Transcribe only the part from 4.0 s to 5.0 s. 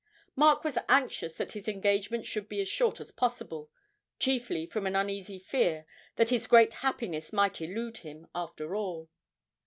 chiefly from an